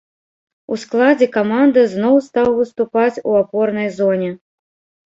У 0.75 0.77
складзе 0.83 1.27
каманды 1.35 1.85
зноў 1.93 2.15
стаў 2.31 2.47
выступаць 2.61 3.17
у 3.29 3.41
апорнай 3.45 3.87
зоне. 4.01 4.31